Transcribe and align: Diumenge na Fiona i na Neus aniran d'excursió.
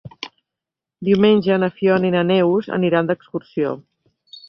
Diumenge 1.09 1.59
na 1.65 1.71
Fiona 1.77 2.11
i 2.11 2.13
na 2.17 2.25
Neus 2.33 2.73
aniran 2.81 3.13
d'excursió. 3.15 3.79